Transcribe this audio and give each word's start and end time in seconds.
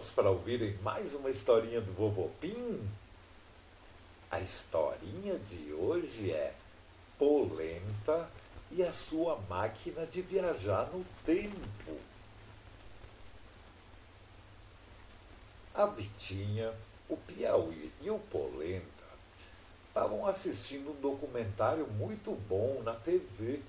prontos 0.00 0.10
para 0.10 0.30
ouvirem 0.30 0.76
mais 0.82 1.14
uma 1.14 1.28
historinha 1.28 1.80
do 1.80 1.92
Bobopim? 1.92 2.80
A 4.30 4.40
historinha 4.40 5.38
de 5.38 5.72
hoje 5.74 6.30
é 6.30 6.54
Polenta 7.18 8.28
e 8.70 8.82
a 8.82 8.92
sua 8.92 9.38
máquina 9.48 10.06
de 10.06 10.22
viajar 10.22 10.88
no 10.90 11.04
tempo. 11.26 11.98
A 15.74 15.84
Vitinha, 15.84 16.72
o 17.08 17.16
Piauí 17.16 17.92
e 18.00 18.10
o 18.10 18.18
Polenta 18.18 18.84
estavam 19.88 20.26
assistindo 20.26 20.92
um 20.92 21.00
documentário 21.00 21.86
muito 21.86 22.32
bom 22.48 22.82
na 22.82 22.94
TV 22.94 23.60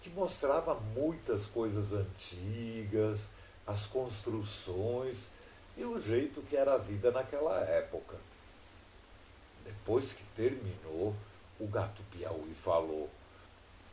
que 0.00 0.10
mostrava 0.10 0.74
muitas 0.74 1.46
coisas 1.46 1.92
antigas, 1.92 3.28
as 3.66 3.86
construções 3.86 5.16
e 5.76 5.84
o 5.84 6.00
jeito 6.00 6.42
que 6.42 6.56
era 6.56 6.74
a 6.74 6.78
vida 6.78 7.10
naquela 7.10 7.58
época. 7.60 8.16
Depois 9.64 10.12
que 10.12 10.24
terminou, 10.34 11.14
o 11.58 11.66
gato 11.66 12.02
Piauí 12.10 12.54
falou: 12.54 13.08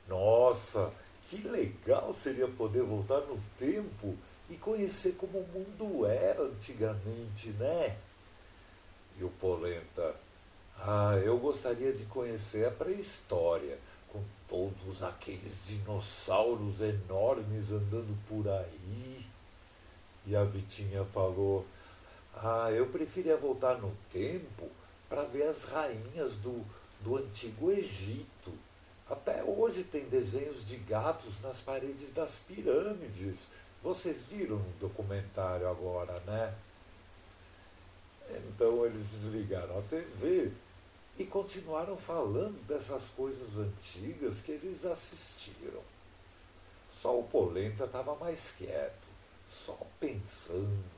Nossa, 0.08 0.92
que 1.30 1.38
legal 1.38 2.14
seria 2.14 2.48
poder 2.48 2.84
voltar 2.84 3.22
no 3.22 3.40
tempo 3.58 4.16
e 4.50 4.56
conhecer 4.56 5.16
como 5.16 5.40
o 5.40 5.48
mundo 5.48 6.06
era 6.06 6.44
antigamente, 6.44 7.50
né? 7.50 7.98
E 9.20 9.24
o 9.24 9.30
Polenta: 9.30 10.16
Ah, 10.80 11.20
eu 11.24 11.38
gostaria 11.38 11.92
de 11.92 12.06
conhecer 12.06 12.66
a 12.68 12.72
pré-história, 12.72 13.78
com 14.08 14.24
todos 14.48 15.04
aqueles 15.04 15.54
dinossauros 15.68 16.82
enormes 16.82 17.72
andando 17.72 18.18
por 18.28 18.48
aí. 18.48 19.26
E 20.28 20.36
a 20.36 20.44
Vitinha 20.44 21.06
falou: 21.06 21.66
Ah, 22.36 22.70
eu 22.72 22.88
preferia 22.88 23.38
voltar 23.38 23.78
no 23.78 23.96
tempo 24.12 24.70
para 25.08 25.24
ver 25.24 25.44
as 25.44 25.64
rainhas 25.64 26.36
do, 26.36 26.66
do 27.00 27.16
antigo 27.16 27.72
Egito. 27.72 28.52
Até 29.10 29.42
hoje 29.42 29.86
tem 29.86 30.04
desenhos 30.10 30.66
de 30.66 30.76
gatos 30.76 31.42
nas 31.42 31.62
paredes 31.62 32.12
das 32.12 32.34
pirâmides. 32.46 33.48
Vocês 33.82 34.24
viram 34.24 34.58
no 34.58 34.70
documentário 34.82 35.70
agora, 35.70 36.20
né? 36.26 36.54
Então 38.50 38.86
eles 38.86 39.08
desligaram 39.12 39.80
a 39.80 39.82
TV 39.84 40.52
e 41.18 41.24
continuaram 41.24 41.96
falando 41.96 42.62
dessas 42.68 43.08
coisas 43.16 43.58
antigas 43.58 44.42
que 44.42 44.52
eles 44.52 44.84
assistiram. 44.84 45.82
Só 47.02 47.18
o 47.18 47.24
Polenta 47.24 47.86
estava 47.86 48.14
mais 48.16 48.52
quieto 48.58 49.07
só 49.50 49.78
pensando. 50.00 50.98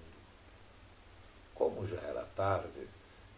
Como 1.54 1.86
já 1.88 2.00
era 2.02 2.24
tarde, 2.36 2.88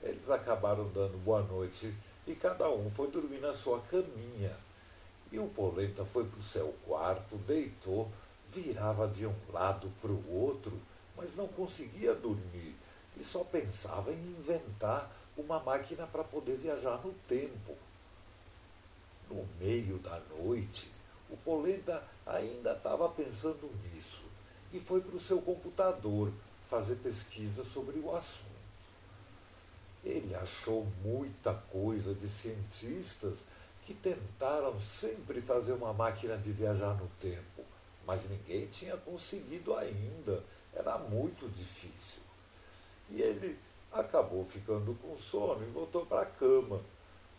eles 0.01 0.29
acabaram 0.29 0.87
dando 0.89 1.17
boa 1.23 1.41
noite 1.41 1.93
e 2.27 2.35
cada 2.35 2.69
um 2.69 2.89
foi 2.91 3.09
dormir 3.09 3.39
na 3.39 3.53
sua 3.53 3.79
caminha. 3.81 4.55
E 5.31 5.39
o 5.39 5.47
Polenta 5.47 6.05
foi 6.05 6.25
para 6.25 6.39
o 6.39 6.43
seu 6.43 6.73
quarto, 6.85 7.37
deitou, 7.37 8.11
virava 8.49 9.07
de 9.07 9.25
um 9.25 9.35
lado 9.51 9.91
para 10.01 10.11
o 10.11 10.33
outro, 10.33 10.79
mas 11.15 11.35
não 11.35 11.47
conseguia 11.47 12.13
dormir 12.13 12.75
e 13.17 13.23
só 13.23 13.43
pensava 13.43 14.11
em 14.11 14.35
inventar 14.37 15.11
uma 15.37 15.59
máquina 15.59 16.05
para 16.05 16.23
poder 16.23 16.57
viajar 16.57 16.99
no 17.03 17.13
tempo. 17.27 17.75
No 19.29 19.47
meio 19.59 19.97
da 19.99 20.19
noite, 20.37 20.91
o 21.29 21.37
Polenta 21.37 22.03
ainda 22.25 22.73
estava 22.73 23.07
pensando 23.09 23.71
nisso 23.83 24.30
e 24.73 24.79
foi 24.79 25.01
para 25.01 25.15
o 25.15 25.19
seu 25.19 25.41
computador 25.41 26.31
fazer 26.69 26.95
pesquisa 26.95 27.63
sobre 27.63 27.99
o 27.99 28.15
assunto. 28.15 28.51
Ele 30.03 30.33
achou 30.35 30.87
muita 31.03 31.53
coisa 31.53 32.13
de 32.13 32.27
cientistas 32.27 33.39
que 33.83 33.93
tentaram 33.93 34.79
sempre 34.79 35.41
fazer 35.41 35.73
uma 35.73 35.93
máquina 35.93 36.37
de 36.37 36.51
viajar 36.51 36.95
no 36.95 37.07
tempo, 37.19 37.63
mas 38.05 38.27
ninguém 38.29 38.67
tinha 38.67 38.95
conseguido 38.97 39.75
ainda. 39.75 40.43
Era 40.73 40.97
muito 40.97 41.49
difícil. 41.49 42.21
E 43.09 43.21
ele 43.21 43.59
acabou 43.91 44.45
ficando 44.45 44.95
com 45.01 45.17
sono 45.17 45.61
e 45.63 45.71
voltou 45.71 46.05
para 46.05 46.21
a 46.21 46.25
cama, 46.25 46.79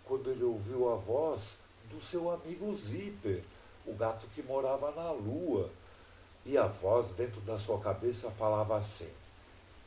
quando 0.05 0.31
ele 0.31 0.45
ouviu 0.45 0.93
a 0.93 0.97
voz 0.97 1.57
do 1.91 2.01
seu 2.01 2.31
amigo 2.31 2.75
Zíper, 2.75 3.43
o 3.87 3.95
gato 3.95 4.27
que 4.35 4.43
morava 4.43 4.91
na 4.93 5.11
Lua 5.11 5.71
e 6.45 6.59
a 6.59 6.67
voz 6.67 7.13
dentro 7.13 7.41
da 7.43 7.59
sua 7.59 7.81
cabeça 7.81 8.31
falava 8.31 8.77
assim: 8.77 9.11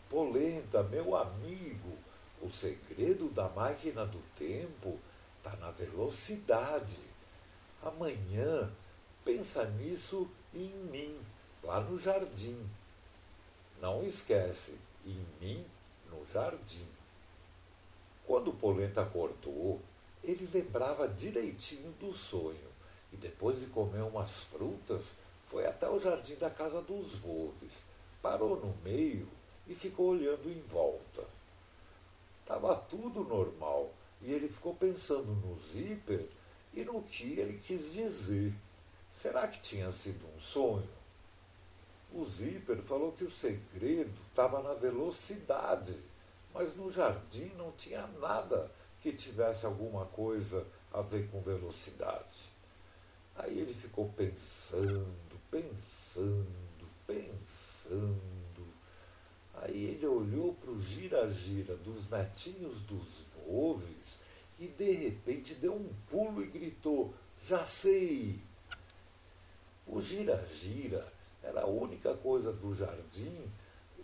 Polenta, 0.09 0.83
meu 0.83 1.15
amigo, 1.15 1.97
o 2.41 2.49
segredo 2.49 3.29
da 3.29 3.49
máquina 3.49 4.05
do 4.05 4.19
tempo 4.35 4.97
está 5.37 5.55
na 5.57 5.71
velocidade. 5.71 6.99
Amanhã, 7.83 8.71
pensa 9.23 9.65
nisso 9.65 10.29
e 10.53 10.65
em 10.65 10.75
mim, 10.91 11.19
lá 11.63 11.81
no 11.81 11.97
jardim. 11.97 12.57
Não 13.81 14.03
esquece, 14.03 14.77
em 15.05 15.25
mim, 15.41 15.65
no 16.09 16.25
jardim. 16.31 16.87
Quando 18.25 18.53
Polenta 18.53 19.01
acordou, 19.01 19.79
ele 20.23 20.49
lembrava 20.51 21.07
direitinho 21.07 21.91
do 21.99 22.11
sonho 22.11 22.75
e 23.13 23.17
depois 23.17 23.59
de 23.59 23.67
comer 23.67 24.01
umas 24.01 24.45
frutas, 24.45 25.13
foi 25.55 25.65
até 25.65 25.89
o 25.89 25.97
jardim 25.97 26.35
da 26.35 26.49
casa 26.49 26.81
dos 26.81 27.13
Volves, 27.13 27.81
parou 28.21 28.59
no 28.59 28.75
meio 28.83 29.25
e 29.65 29.73
ficou 29.73 30.07
olhando 30.07 30.51
em 30.51 30.59
volta. 30.63 31.23
Estava 32.41 32.75
tudo 32.75 33.23
normal 33.23 33.89
e 34.21 34.33
ele 34.33 34.49
ficou 34.49 34.75
pensando 34.75 35.27
no 35.27 35.57
zíper 35.71 36.27
e 36.73 36.83
no 36.83 37.01
que 37.03 37.39
ele 37.39 37.57
quis 37.57 37.93
dizer. 37.93 38.53
Será 39.09 39.47
que 39.47 39.61
tinha 39.61 39.89
sido 39.93 40.25
um 40.35 40.39
sonho? 40.41 40.89
O 42.11 42.25
zíper 42.25 42.81
falou 42.81 43.13
que 43.13 43.23
o 43.23 43.31
segredo 43.31 44.11
estava 44.27 44.61
na 44.61 44.73
velocidade, 44.73 45.97
mas 46.53 46.75
no 46.75 46.91
jardim 46.91 47.49
não 47.55 47.71
tinha 47.71 48.05
nada 48.19 48.69
que 48.99 49.13
tivesse 49.13 49.65
alguma 49.65 50.05
coisa 50.07 50.67
a 50.91 51.01
ver 51.01 51.29
com 51.29 51.39
velocidade. 51.39 52.53
Aí 53.37 53.57
ele 53.57 53.73
ficou 53.73 54.09
pensando, 54.17 55.24
pensando, 55.55 56.85
pensando. 57.07 58.65
Aí 59.53 59.85
ele 59.85 60.05
olhou 60.05 60.53
para 60.55 60.71
o 60.71 60.81
gira-gira 60.81 61.77
dos 61.77 62.09
netinhos 62.09 62.81
dos 62.81 63.23
Volves 63.47 64.17
e 64.59 64.67
de 64.67 64.91
repente 64.91 65.53
deu 65.53 65.73
um 65.73 65.93
pulo 66.09 66.43
e 66.43 66.47
gritou: 66.47 67.13
Já 67.47 67.65
sei! 67.65 68.39
O 69.87 70.01
gira-gira 70.01 71.07
era 71.41 71.61
a 71.61 71.67
única 71.67 72.13
coisa 72.15 72.51
do 72.51 72.73
jardim 72.73 73.49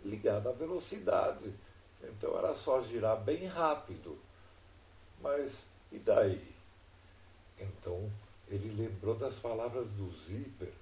ligada 0.04 0.48
à 0.48 0.52
velocidade. 0.52 1.52
Então 2.02 2.36
era 2.38 2.54
só 2.54 2.80
girar 2.80 3.20
bem 3.20 3.46
rápido. 3.46 4.16
Mas 5.20 5.64
e 5.90 5.98
daí? 5.98 6.54
Então 7.58 8.10
ele 8.48 8.74
lembrou 8.74 9.14
das 9.14 9.38
palavras 9.38 9.90
do 9.90 10.10
Zíper, 10.10 10.72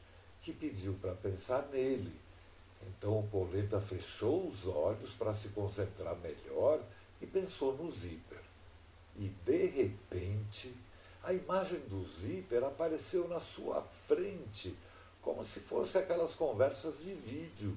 que 0.43 0.53
pediu 0.53 0.95
para 0.95 1.15
pensar 1.15 1.69
nele. 1.73 2.13
Então 2.87 3.19
o 3.19 3.29
Polenta 3.29 3.81
fechou 3.81 4.49
os 4.49 4.67
olhos 4.67 5.11
para 5.15 5.35
se 5.35 5.49
concentrar 5.49 6.17
melhor 6.17 6.81
e 7.21 7.27
pensou 7.27 7.77
no 7.77 7.91
Zíper. 7.91 8.41
E 9.17 9.29
de 9.45 9.67
repente, 9.67 10.75
a 11.23 11.33
imagem 11.33 11.81
do 11.81 12.03
Zíper 12.03 12.65
apareceu 12.65 13.29
na 13.29 13.39
sua 13.39 13.83
frente, 13.83 14.75
como 15.21 15.45
se 15.45 15.61
fosse 15.61 15.99
aquelas 15.99 16.35
conversas 16.35 16.99
de 17.01 17.13
vídeo. 17.13 17.77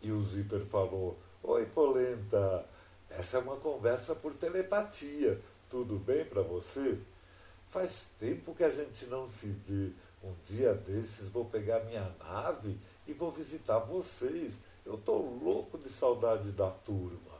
E 0.00 0.10
o 0.10 0.22
Zíper 0.22 0.64
falou: 0.66 1.18
Oi, 1.42 1.66
Polenta, 1.66 2.64
essa 3.10 3.36
é 3.36 3.40
uma 3.40 3.56
conversa 3.56 4.14
por 4.14 4.32
telepatia. 4.34 5.38
Tudo 5.70 5.98
bem 5.98 6.24
para 6.24 6.42
você? 6.42 6.98
Faz 7.68 8.08
tempo 8.18 8.54
que 8.54 8.64
a 8.64 8.70
gente 8.70 9.06
não 9.06 9.28
se 9.28 9.48
vê. 9.48 9.90
Um 10.24 10.34
dia 10.46 10.72
desses 10.72 11.28
vou 11.28 11.44
pegar 11.44 11.80
minha 11.80 12.10
nave 12.18 12.78
e 13.06 13.12
vou 13.12 13.30
visitar 13.30 13.78
vocês. 13.78 14.58
Eu 14.84 14.96
tô 14.96 15.18
louco 15.18 15.76
de 15.76 15.90
saudade 15.90 16.50
da 16.52 16.70
turma. 16.70 17.34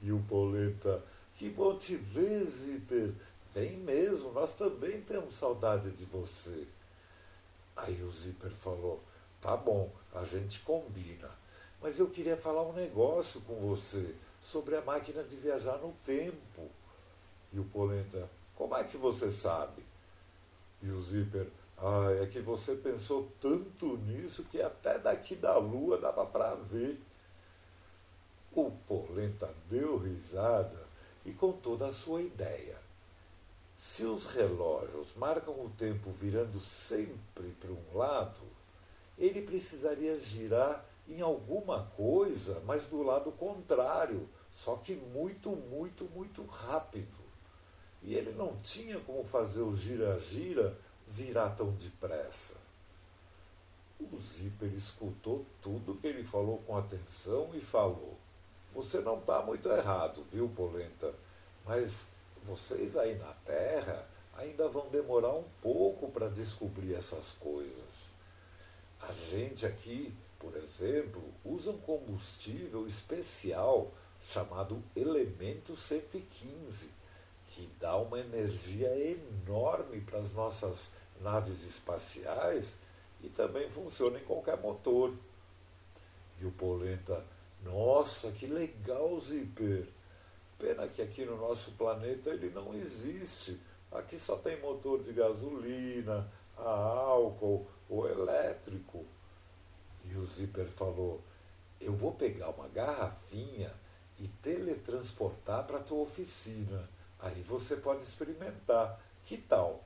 E 0.00 0.10
o 0.10 0.22
Poleta, 0.22 1.04
que 1.34 1.50
bom 1.50 1.76
te 1.76 1.96
ver, 1.96 2.44
Zíper. 2.46 3.12
Vem 3.52 3.76
mesmo, 3.76 4.32
nós 4.32 4.54
também 4.54 5.02
temos 5.02 5.34
saudade 5.34 5.90
de 5.90 6.04
você. 6.06 6.66
Aí 7.76 8.02
o 8.02 8.10
Zíper 8.10 8.50
falou, 8.50 9.02
tá 9.40 9.54
bom, 9.54 9.90
a 10.14 10.24
gente 10.24 10.60
combina. 10.60 11.30
Mas 11.82 11.98
eu 11.98 12.08
queria 12.08 12.38
falar 12.38 12.62
um 12.62 12.72
negócio 12.72 13.42
com 13.42 13.54
você 13.56 14.14
sobre 14.40 14.76
a 14.76 14.80
máquina 14.80 15.22
de 15.22 15.36
viajar 15.36 15.76
no 15.76 15.92
tempo. 16.04 16.70
E 17.52 17.58
o 17.58 17.64
Polenta, 17.64 18.28
como 18.56 18.74
é 18.76 18.82
que 18.82 18.96
você 18.96 19.30
sabe? 19.30 19.84
E 20.82 20.88
o 20.88 21.00
Zíper, 21.00 21.46
ah, 21.78 22.10
é 22.22 22.26
que 22.26 22.40
você 22.40 22.74
pensou 22.74 23.30
tanto 23.40 23.96
nisso 23.98 24.44
que 24.44 24.62
até 24.62 24.98
daqui 24.98 25.34
da 25.34 25.56
lua 25.56 25.98
dava 25.98 26.24
para 26.24 26.54
ver. 26.54 27.00
O 28.52 28.70
Polenta 28.70 29.52
deu 29.68 29.98
risada 29.98 30.86
e 31.24 31.32
contou 31.32 31.76
da 31.76 31.90
sua 31.90 32.22
ideia. 32.22 32.78
Se 33.76 34.04
os 34.04 34.26
relógios 34.26 35.14
marcam 35.16 35.54
o 35.54 35.70
tempo 35.76 36.10
virando 36.10 36.60
sempre 36.60 37.50
para 37.60 37.72
um 37.72 37.98
lado, 37.98 38.42
ele 39.18 39.42
precisaria 39.42 40.18
girar 40.18 40.84
em 41.08 41.20
alguma 41.20 41.84
coisa, 41.96 42.62
mas 42.64 42.86
do 42.86 43.02
lado 43.02 43.30
contrário, 43.32 44.28
só 44.52 44.76
que 44.76 44.94
muito, 44.94 45.50
muito, 45.50 46.04
muito 46.14 46.44
rápido. 46.44 47.24
E 48.02 48.14
ele 48.14 48.32
não 48.32 48.56
tinha 48.62 49.00
como 49.00 49.24
fazer 49.24 49.62
o 49.62 49.74
gira-gira 49.74 50.78
virar 51.06 51.50
tão 51.50 51.70
depressa. 51.72 52.54
O 54.00 54.18
Zíper 54.20 54.72
escutou 54.74 55.46
tudo 55.62 55.94
que 55.94 56.06
ele 56.06 56.24
falou 56.24 56.58
com 56.66 56.76
atenção 56.76 57.50
e 57.54 57.60
falou: 57.60 58.18
Você 58.72 59.00
não 59.00 59.18
está 59.18 59.40
muito 59.42 59.68
errado, 59.68 60.24
viu, 60.30 60.48
Polenta? 60.48 61.14
Mas 61.64 62.06
vocês 62.42 62.96
aí 62.96 63.16
na 63.16 63.32
Terra 63.44 64.06
ainda 64.36 64.68
vão 64.68 64.88
demorar 64.88 65.32
um 65.32 65.44
pouco 65.62 66.10
para 66.10 66.28
descobrir 66.28 66.94
essas 66.94 67.32
coisas. 67.32 68.04
A 69.00 69.12
gente 69.12 69.64
aqui, 69.64 70.14
por 70.38 70.56
exemplo, 70.56 71.22
usa 71.44 71.70
um 71.70 71.78
combustível 71.78 72.86
especial 72.86 73.92
chamado 74.22 74.82
elemento 74.96 75.76
115, 75.76 76.90
que 77.54 77.70
dá 77.78 77.96
uma 77.96 78.18
energia 78.18 78.90
enorme 78.98 80.00
para 80.00 80.18
as 80.18 80.32
nossas 80.32 80.90
naves 81.20 81.62
espaciais 81.62 82.76
e 83.22 83.28
também 83.28 83.70
funciona 83.70 84.18
em 84.18 84.24
qualquer 84.24 84.58
motor. 84.58 85.14
E 86.40 86.44
o 86.44 86.50
Polenta, 86.50 87.24
nossa, 87.62 88.32
que 88.32 88.46
legal, 88.46 89.20
Zíper! 89.20 89.86
Pena 90.58 90.88
que 90.88 91.00
aqui 91.00 91.24
no 91.24 91.36
nosso 91.36 91.70
planeta 91.72 92.30
ele 92.30 92.50
não 92.50 92.74
existe. 92.74 93.60
Aqui 93.92 94.18
só 94.18 94.36
tem 94.36 94.60
motor 94.60 95.04
de 95.04 95.12
gasolina, 95.12 96.28
a 96.58 96.68
álcool 96.68 97.66
ou 97.88 98.08
elétrico. 98.08 99.04
E 100.04 100.16
o 100.16 100.24
Zíper 100.24 100.66
falou: 100.66 101.20
Eu 101.80 101.92
vou 101.92 102.12
pegar 102.12 102.50
uma 102.50 102.66
garrafinha 102.66 103.72
e 104.18 104.26
teletransportar 104.42 105.64
para 105.64 105.78
tua 105.78 105.98
oficina. 105.98 106.88
Aí 107.24 107.42
você 107.42 107.76
pode 107.76 108.02
experimentar. 108.02 109.00
Que 109.24 109.38
tal? 109.38 109.82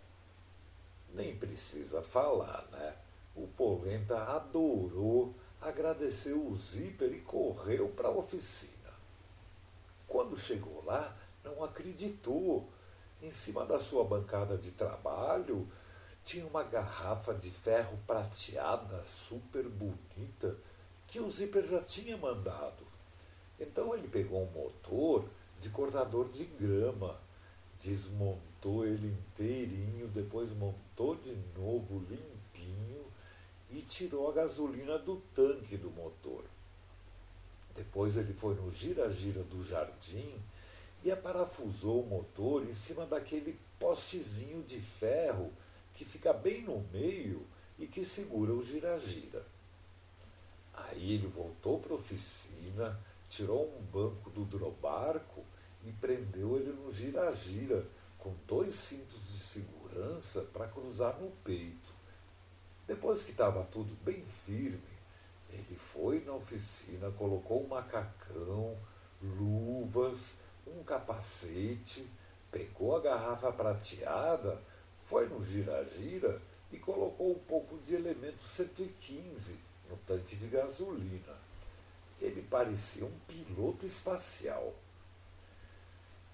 Nem 1.14 1.37
precisa 1.37 2.02
falar, 2.02 2.67
né? 2.73 2.96
O 3.37 3.46
Polenta 3.46 4.19
adorou, 4.25 5.32
agradeceu 5.61 6.44
o 6.44 6.56
zíper 6.56 7.12
e 7.12 7.20
correu 7.20 7.90
para 7.90 8.08
a 8.08 8.11
oficina. 8.11 8.73
Quando 10.08 10.37
chegou 10.37 10.85
lá, 10.85 11.17
não 11.44 11.62
acreditou. 11.62 12.69
Em 13.23 13.31
cima 13.31 13.64
da 13.64 13.79
sua 13.79 14.05
bancada 14.05 14.58
de 14.58 14.73
trabalho 14.73 15.69
tinha 16.25 16.46
uma 16.46 16.64
garrafa 16.64 17.32
de 17.35 17.50
ferro 17.50 17.96
prateada, 18.05 19.05
super 19.05 19.69
bonita, 19.69 20.56
que 21.06 21.20
o 21.20 21.31
zíper 21.31 21.64
já 21.67 21.82
tinha 21.82 22.17
mandado. 22.17 22.85
Então 23.61 23.94
ele 23.94 24.08
pegou 24.08 24.43
um 24.43 24.50
motor 24.50 25.25
de 25.61 25.70
cortador 25.70 26.29
de 26.29 26.44
grama, 26.44 27.19
desmontou 27.82 28.86
ele 28.86 29.08
inteirinho, 29.08 30.08
depois 30.08 30.50
montou 30.52 31.14
de 31.16 31.36
novo 31.56 32.04
limpinho 32.10 33.04
e 33.70 33.82
tirou 33.82 34.28
a 34.28 34.32
gasolina 34.32 34.98
do 34.98 35.16
tanque 35.34 35.76
do 35.76 35.90
motor. 35.90 36.44
Depois 37.75 38.16
ele 38.16 38.32
foi 38.32 38.54
no 38.54 38.72
gira-gira 38.72 39.42
do 39.44 39.64
jardim 39.64 40.34
e 41.04 41.10
aparafusou 41.10 42.02
o 42.02 42.06
motor 42.06 42.64
em 42.64 42.75
cima 42.75 43.06
daquele 43.06 43.58
postezinho 43.78 44.62
de 44.64 44.80
ferro 44.80 45.52
que 45.94 46.04
fica 46.04 46.32
bem 46.32 46.62
no 46.62 46.80
meio 46.92 47.46
e 47.78 47.86
que 47.86 48.04
segura 48.04 48.52
o 48.52 48.64
gira-gira. 48.64 49.44
Aí 50.75 51.12
ele 51.12 51.26
voltou 51.26 51.78
para 51.78 51.92
a 51.92 51.96
oficina, 51.96 52.98
tirou 53.28 53.69
um 53.69 53.82
banco 53.82 54.30
do 54.30 54.44
drobarco 54.44 55.44
e 55.88 55.93
prendeu 55.93 56.56
ele 56.56 56.73
no 56.73 56.93
gira-gira, 56.93 57.87
com 58.19 58.35
dois 58.46 58.75
cintos 58.75 59.26
de 59.32 59.38
segurança 59.38 60.43
para 60.52 60.69
cruzar 60.69 61.19
no 61.19 61.31
peito. 61.43 61.94
Depois 62.87 63.23
que 63.23 63.31
estava 63.31 63.64
tudo 63.64 63.96
bem 64.05 64.23
firme, 64.26 64.99
ele 65.50 65.76
foi 65.76 66.23
na 66.25 66.35
oficina, 66.35 67.11
colocou 67.12 67.64
um 67.64 67.69
macacão, 67.69 68.76
luvas, 69.23 70.35
um 70.67 70.85
capacete, 70.85 72.06
pegou 72.50 72.96
a 72.96 73.00
garrafa 73.00 73.50
prateada, 73.50 74.61
foi 75.06 75.26
no 75.26 75.43
gira-gira 75.43 76.40
e 76.70 76.79
colocou 76.79 77.32
um 77.32 77.38
pouco 77.38 77.79
de 77.79 77.94
elemento 77.94 78.43
115 78.43 79.56
no 79.88 79.96
tanque 79.99 80.37
de 80.37 80.49
gasolina. 80.49 81.35
Ele 82.20 82.43
parecia 82.43 83.06
um 83.06 83.19
piloto 83.26 83.87
espacial. 83.87 84.75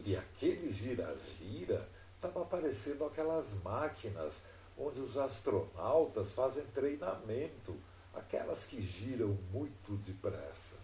E 0.05 0.17
aquele 0.17 0.71
gira-gira 0.73 1.89
estava 2.17 2.45
parecendo 2.45 3.05
aquelas 3.05 3.55
máquinas 3.63 4.43
onde 4.79 5.01
os 5.01 5.17
astronautas 5.17 6.35
fazem 6.35 6.65
treinamento, 6.67 7.75
aquelas 8.15 8.67
que 8.67 8.83
giram 8.83 9.39
muito 9.51 9.97
depressa. 10.05 10.77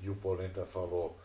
E 0.00 0.10
o 0.10 0.16
Polenta 0.16 0.66
falou: 0.66 1.16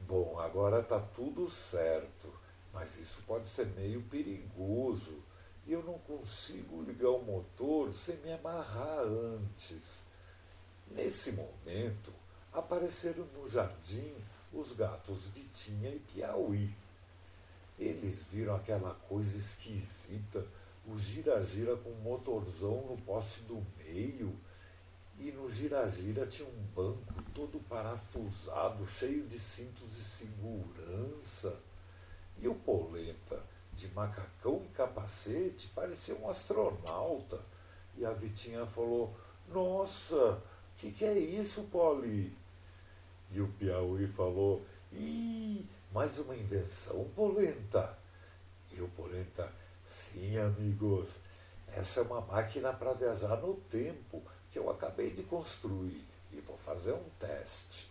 Bom, 0.00 0.38
agora 0.38 0.80
está 0.80 0.98
tudo 0.98 1.48
certo, 1.50 2.32
mas 2.72 2.98
isso 2.98 3.22
pode 3.26 3.48
ser 3.48 3.66
meio 3.66 4.02
perigoso 4.02 5.22
e 5.66 5.72
eu 5.72 5.82
não 5.82 5.98
consigo 5.98 6.82
ligar 6.82 7.10
o 7.10 7.22
motor 7.22 7.92
sem 7.92 8.16
me 8.16 8.32
amarrar 8.32 9.00
antes. 9.00 9.98
Nesse 10.90 11.32
momento, 11.32 12.12
apareceram 12.52 13.24
no 13.36 13.48
jardim 13.48 14.14
os 14.52 14.72
gatos 14.72 15.28
Vitinha 15.28 15.90
e 15.90 15.98
Piauí. 15.98 16.74
Eles 17.78 18.22
viram 18.30 18.54
aquela 18.54 18.94
coisa 19.08 19.36
esquisita, 19.36 20.46
o 20.86 20.98
gira-gira 20.98 21.76
com 21.76 21.90
motorzão 22.02 22.86
no 22.86 22.96
poste 22.98 23.40
do 23.42 23.64
meio, 23.78 24.36
e 25.18 25.30
no 25.32 25.48
gira-gira 25.48 26.26
tinha 26.26 26.48
um 26.48 26.62
banco 26.74 27.22
todo 27.34 27.60
parafusado, 27.68 28.86
cheio 28.86 29.26
de 29.26 29.38
cintos 29.38 29.94
de 29.94 30.04
segurança. 30.04 31.56
E 32.38 32.48
o 32.48 32.54
Polenta, 32.54 33.42
de 33.74 33.88
macacão 33.88 34.62
e 34.64 34.68
capacete, 34.68 35.68
parecia 35.68 36.14
um 36.16 36.28
astronauta. 36.28 37.40
E 37.96 38.04
a 38.04 38.12
Vitinha 38.12 38.66
falou: 38.66 39.14
Nossa, 39.48 40.42
que 40.76 40.90
que 40.90 41.04
é 41.04 41.16
isso, 41.16 41.62
Poli? 41.64 42.36
E 43.32 43.40
o 43.40 43.48
Piauí 43.48 44.06
falou, 44.08 44.62
ih, 44.92 45.66
mais 45.92 46.18
uma 46.18 46.36
invenção, 46.36 47.08
Polenta. 47.16 47.96
E 48.70 48.80
o 48.80 48.88
Polenta, 48.88 49.50
sim, 49.84 50.36
amigos, 50.38 51.20
essa 51.68 52.00
é 52.00 52.02
uma 52.02 52.20
máquina 52.20 52.72
para 52.72 52.92
viajar 52.92 53.36
no 53.36 53.54
tempo 53.54 54.22
que 54.50 54.58
eu 54.58 54.70
acabei 54.70 55.10
de 55.10 55.22
construir 55.22 56.04
e 56.30 56.40
vou 56.40 56.56
fazer 56.56 56.92
um 56.92 57.08
teste. 57.18 57.90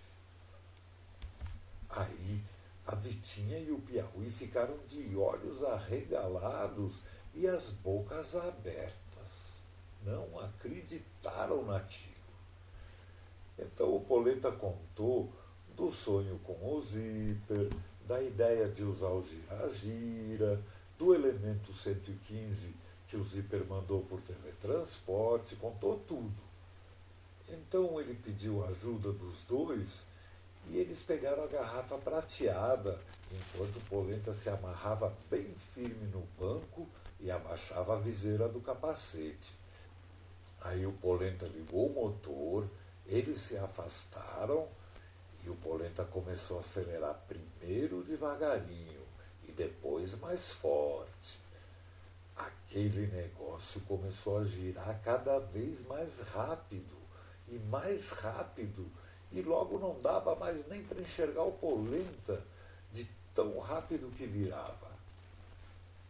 Aí 1.89 2.41
a 2.85 2.95
Vitinha 2.95 3.57
e 3.57 3.71
o 3.71 3.79
Piauí 3.79 4.29
ficaram 4.29 4.77
de 4.87 5.15
olhos 5.15 5.63
arregalados 5.63 6.99
e 7.33 7.47
as 7.47 7.69
bocas 7.69 8.35
abertas. 8.35 8.91
Não 10.03 10.39
acreditaram 10.39 11.63
naquilo. 11.65 12.10
Então 13.61 13.95
o 13.95 14.01
Polenta 14.01 14.51
contou 14.51 15.31
do 15.75 15.89
sonho 15.91 16.39
com 16.43 16.75
o 16.75 16.81
zíper, 16.81 17.69
da 18.07 18.21
ideia 18.21 18.67
de 18.67 18.83
usar 18.83 19.09
o 19.09 19.23
gira-gira, 19.23 20.59
do 20.97 21.13
elemento 21.13 21.73
115 21.73 22.75
que 23.07 23.17
o 23.17 23.23
zíper 23.23 23.65
mandou 23.65 24.01
por 24.03 24.21
teletransporte, 24.21 25.55
contou 25.57 25.99
tudo. 26.07 26.41
Então 27.49 27.99
ele 27.99 28.13
pediu 28.13 28.65
ajuda 28.65 29.11
dos 29.11 29.43
dois 29.43 30.05
e 30.69 30.77
eles 30.77 31.03
pegaram 31.03 31.43
a 31.43 31.47
garrafa 31.47 31.97
prateada, 31.97 32.99
enquanto 33.31 33.77
o 33.77 33.85
Polenta 33.89 34.33
se 34.33 34.49
amarrava 34.49 35.13
bem 35.29 35.53
firme 35.53 36.07
no 36.07 36.21
banco 36.39 36.87
e 37.19 37.29
abaixava 37.29 37.95
a 37.95 37.99
viseira 37.99 38.47
do 38.47 38.61
capacete. 38.61 39.55
Aí 40.61 40.85
o 40.85 40.91
Polenta 40.93 41.45
ligou 41.47 41.87
o 41.87 41.93
motor, 41.93 42.67
eles 43.11 43.39
se 43.39 43.57
afastaram 43.57 44.69
e 45.43 45.49
o 45.49 45.55
Polenta 45.55 46.05
começou 46.05 46.57
a 46.57 46.59
acelerar 46.61 47.21
primeiro 47.27 48.03
devagarinho 48.03 49.01
e 49.47 49.51
depois 49.51 50.15
mais 50.15 50.53
forte. 50.53 51.37
Aquele 52.37 53.07
negócio 53.07 53.81
começou 53.81 54.39
a 54.39 54.45
girar 54.45 55.01
cada 55.03 55.39
vez 55.39 55.85
mais 55.87 56.21
rápido 56.33 56.95
e 57.49 57.59
mais 57.59 58.11
rápido 58.11 58.89
e 59.29 59.41
logo 59.41 59.77
não 59.77 59.99
dava 59.99 60.33
mais 60.35 60.65
nem 60.69 60.81
para 60.81 61.01
enxergar 61.01 61.43
o 61.43 61.51
polenta 61.51 62.41
de 62.93 63.09
tão 63.35 63.59
rápido 63.59 64.09
que 64.15 64.25
virava. 64.25 64.89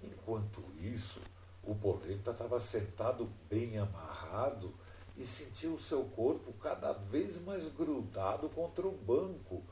Enquanto 0.03 0.63
isso, 0.79 1.19
o 1.63 1.73
polenta 1.73 2.29
estava 2.29 2.59
sentado 2.59 3.27
bem 3.49 3.79
amarrado 3.79 4.71
e 5.17 5.25
sentia 5.25 5.69
o 5.69 5.79
seu 5.79 6.03
corpo 6.05 6.53
cada 6.53 6.93
vez 6.93 7.41
mais 7.41 7.67
grudado 7.69 8.49
contra 8.49 8.87
o 8.87 8.91
banco 8.91 9.63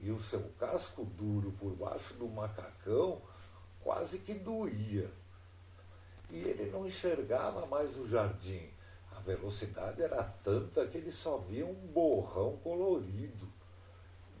e 0.00 0.10
o 0.10 0.20
seu 0.20 0.42
casco 0.58 1.04
duro 1.04 1.52
por 1.52 1.74
baixo 1.74 2.14
do 2.14 2.28
macacão 2.28 3.20
quase 3.80 4.18
que 4.18 4.34
doía. 4.34 5.10
E 6.30 6.36
ele 6.36 6.70
não 6.70 6.86
enxergava 6.86 7.66
mais 7.66 7.96
o 7.98 8.06
jardim. 8.06 8.68
A 9.12 9.20
velocidade 9.20 10.02
era 10.02 10.22
tanta 10.22 10.86
que 10.86 10.98
ele 10.98 11.12
só 11.12 11.38
via 11.38 11.66
um 11.66 11.74
borrão 11.74 12.56
colorido. 12.58 13.46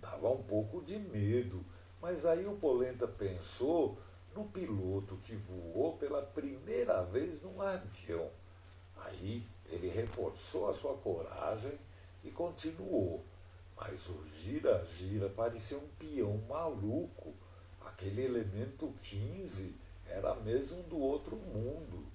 Dava 0.00 0.30
um 0.30 0.42
pouco 0.42 0.82
de 0.82 0.98
medo, 0.98 1.64
mas 2.00 2.26
aí 2.26 2.46
o 2.46 2.56
Polenta 2.56 3.06
pensou 3.06 3.98
no 4.34 4.44
piloto 4.44 5.16
que 5.18 5.36
voou 5.36 5.96
pela 5.96 6.22
primeira 6.22 7.02
vez 7.04 7.40
num 7.42 7.62
avião. 7.62 8.28
Aí 8.96 9.46
ele 9.68 9.88
reforçou 9.88 10.68
a 10.68 10.74
sua 10.74 10.94
coragem 10.96 11.78
e 12.22 12.30
continuou. 12.30 13.24
Mas 13.76 14.08
o 14.08 14.24
gira-gira 14.36 15.28
parecia 15.28 15.76
um 15.76 15.88
peão 15.98 16.38
maluco. 16.48 17.34
Aquele 17.80 18.24
elemento 18.24 18.94
15 19.00 19.74
era 20.08 20.34
mesmo 20.36 20.82
do 20.84 20.98
outro 20.98 21.36
mundo. 21.36 22.06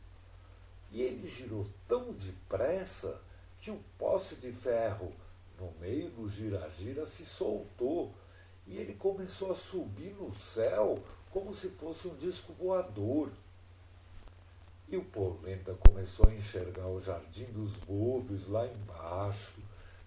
E 0.92 1.02
ele 1.02 1.28
girou 1.28 1.68
tão 1.88 2.14
depressa 2.14 3.22
que 3.58 3.70
o 3.70 3.80
poste 3.98 4.36
de 4.36 4.52
ferro 4.52 5.14
no 5.60 5.72
meio 5.80 6.10
do 6.12 6.30
gira-gira 6.30 7.06
se 7.06 7.26
soltou 7.26 8.14
e 8.66 8.78
ele 8.78 8.94
começou 8.94 9.52
a 9.52 9.56
subir 9.56 10.14
no 10.14 10.32
céu 10.32 11.04
como 11.32 11.54
se 11.54 11.70
fosse 11.70 12.08
um 12.08 12.16
disco 12.16 12.54
voador. 12.54 13.30
E 14.92 14.98
o 14.98 15.06
Polenta 15.06 15.76
começou 15.76 16.28
a 16.28 16.34
enxergar 16.34 16.88
o 16.88 17.00
jardim 17.00 17.46
dos 17.46 17.74
Volves 17.74 18.48
lá 18.48 18.66
embaixo, 18.66 19.62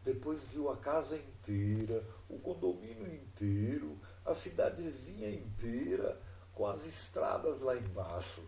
depois 0.04 0.44
viu 0.44 0.68
a 0.70 0.76
casa 0.76 1.16
inteira, 1.16 2.04
o 2.28 2.36
condomínio 2.40 3.06
inteiro, 3.06 3.96
a 4.26 4.34
cidadezinha 4.34 5.30
inteira, 5.30 6.20
com 6.52 6.66
as 6.66 6.84
estradas 6.84 7.60
lá 7.60 7.76
embaixo. 7.76 8.42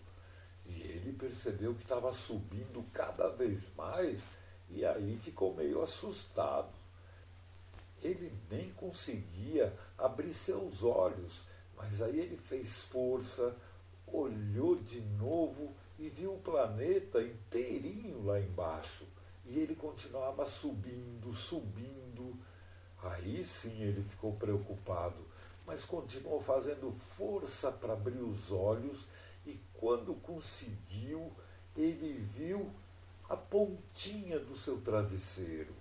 E 0.67 0.73
ele 0.83 1.13
percebeu 1.13 1.73
que 1.73 1.85
estava 1.85 2.11
subindo 2.11 2.85
cada 2.93 3.29
vez 3.29 3.73
mais 3.77 4.25
e 4.69 4.85
aí 4.85 5.15
ficou 5.15 5.55
meio 5.55 5.81
assustado. 5.83 6.75
Ele 8.03 8.33
nem 8.51 8.73
conseguia 8.73 9.73
abrir 9.97 10.33
seus 10.33 10.83
olhos, 10.83 11.45
mas 11.77 12.03
aí 12.03 12.19
ele 12.19 12.37
fez 12.37 12.87
força, 12.87 13.57
olhou 14.05 14.75
de 14.75 15.01
novo 15.01 15.73
e 15.99 16.09
viu 16.09 16.35
o 16.35 16.41
planeta 16.41 17.23
inteirinho 17.23 18.25
lá 18.25 18.41
embaixo. 18.41 19.07
E 19.47 19.59
ele 19.59 19.75
continuava 19.75 20.45
subindo, 20.45 21.33
subindo. 21.33 22.37
Aí 23.03 23.45
sim 23.45 23.83
ele 23.83 24.03
ficou 24.03 24.33
preocupado, 24.33 25.27
mas 25.67 25.85
continuou 25.85 26.41
fazendo 26.41 26.91
força 26.93 27.71
para 27.71 27.93
abrir 27.93 28.23
os 28.23 28.51
olhos 28.51 29.07
e 29.47 29.61
quando 29.75 30.15
conseguiu, 30.15 31.31
ele 31.77 32.15
viu 32.15 32.71
a 33.29 33.37
pontinha 33.37 34.39
do 34.39 34.57
seu 34.57 34.81
travesseiro. 34.81 35.75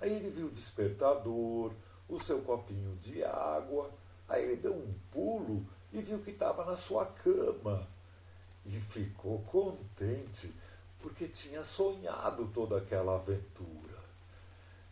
Aí 0.00 0.12
ele 0.12 0.28
viu 0.28 0.46
o 0.48 0.50
despertador, 0.50 1.72
o 2.08 2.18
seu 2.20 2.42
copinho 2.42 2.96
de 2.96 3.24
água, 3.24 3.90
aí 4.28 4.44
ele 4.44 4.56
deu 4.56 4.74
um 4.74 4.94
pulo 5.10 5.66
e 5.92 6.02
viu 6.02 6.18
que 6.18 6.30
estava 6.30 6.64
na 6.64 6.76
sua 6.76 7.06
cama. 7.06 7.88
E 8.66 8.70
ficou 8.78 9.40
contente 9.42 10.52
porque 11.00 11.28
tinha 11.28 11.62
sonhado 11.62 12.46
toda 12.54 12.78
aquela 12.78 13.16
aventura. 13.16 13.98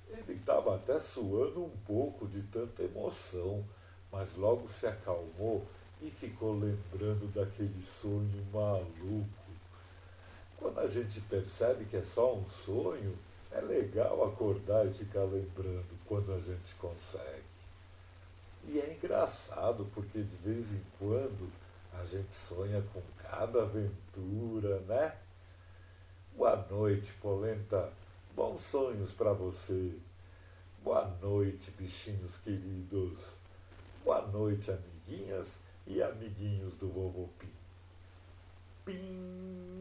Ele 0.09 0.35
estava 0.35 0.76
até 0.76 0.99
suando 1.00 1.64
um 1.64 1.76
pouco 1.87 2.26
de 2.29 2.43
tanta 2.43 2.83
emoção, 2.83 3.64
mas 4.11 4.37
logo 4.37 4.69
se 4.69 4.87
acalmou 4.87 5.67
e 6.02 6.11
ficou 6.11 6.52
lembrando 6.52 7.33
daquele 7.33 7.81
sonho 7.81 8.45
maluco. 8.52 9.43
Quando 10.59 10.81
a 10.81 10.87
gente 10.87 11.21
percebe 11.23 11.87
que 11.87 11.97
é 11.97 12.05
só 12.05 12.35
um 12.35 12.49
sonho, 12.49 13.17
é 13.50 13.61
legal 13.61 14.25
acordar 14.25 14.87
e 14.87 14.93
ficar 14.93 15.25
lembrando 15.25 15.99
quando 16.07 16.33
a 16.33 16.38
gente 16.41 16.75
consegue. 16.75 17.52
E 18.69 18.79
é 18.79 18.95
engraçado 18.95 19.88
porque 19.95 20.23
de 20.23 20.37
vez 20.37 20.73
em 20.73 20.83
quando 20.99 21.50
a 21.99 22.04
gente 22.04 22.34
sonha 22.34 22.82
com 22.92 23.02
cada 23.22 23.62
aventura, 23.62 24.80
né? 24.80 25.16
Boa 26.37 26.56
noite, 26.70 27.12
Polenta. 27.20 27.92
Bons 28.34 28.61
sonhos 28.61 29.12
para 29.12 29.32
você. 29.32 29.94
Boa 30.82 31.04
noite, 31.20 31.70
bichinhos 31.72 32.38
queridos. 32.38 33.20
Boa 34.04 34.26
noite, 34.26 34.70
amiguinhas 34.70 35.58
e 35.87 36.02
amiguinhos 36.02 36.76
do 36.76 36.88
Vovô 36.88 37.28
Pim. 37.38 37.52
Pim! 38.84 39.62